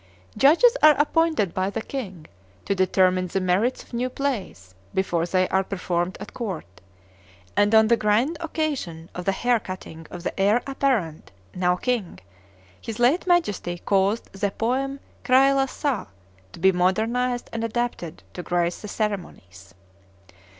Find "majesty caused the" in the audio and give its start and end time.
13.27-14.49